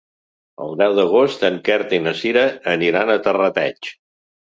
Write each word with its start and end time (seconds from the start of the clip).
El 0.63 0.71
deu 0.77 0.95
d'agost 0.99 1.45
en 1.49 1.59
Quer 1.67 1.77
i 1.97 1.99
na 2.05 2.13
Sira 2.21 2.45
aniran 2.73 3.13
a 3.13 3.19
Terrateig. 3.29 3.91